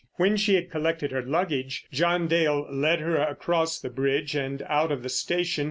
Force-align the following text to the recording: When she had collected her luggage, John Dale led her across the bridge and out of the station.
When 0.15 0.35
she 0.35 0.55
had 0.55 0.71
collected 0.71 1.11
her 1.11 1.21
luggage, 1.21 1.85
John 1.91 2.27
Dale 2.27 2.65
led 2.71 3.01
her 3.01 3.17
across 3.17 3.79
the 3.79 3.91
bridge 3.91 4.33
and 4.33 4.63
out 4.63 4.91
of 4.91 5.03
the 5.03 5.09
station. 5.09 5.59